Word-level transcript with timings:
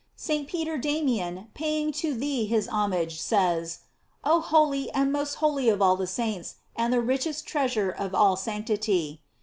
St. 0.15 0.47
Peter 0.47 0.79
Damian, 0.79 1.49
paying 1.53 1.91
to 1.91 2.15
thee 2.15 2.47
his 2.47 2.65
homage, 2.69 3.21
says: 3.21 3.81
"Oh 4.23 4.41
holy, 4.41 4.89
and 4.93 5.15
m*«t 5.15 5.35
holy 5.37 5.69
of 5.69 5.79
all 5.79 5.95
the 5.95 6.07
sainte, 6.07 6.55
and 6.75 6.91
the 6.91 6.99
richest 7.01 7.45
treasure 7.45 7.91
of 7.91 8.15
all 8.15 8.35
sancthy 8.35 9.21